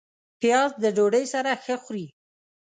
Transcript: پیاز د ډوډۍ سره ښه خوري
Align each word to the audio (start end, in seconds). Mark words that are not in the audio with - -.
پیاز 0.39 0.71
د 0.83 0.85
ډوډۍ 0.95 1.25
سره 1.33 1.51
ښه 1.63 1.75
خوري 1.83 2.05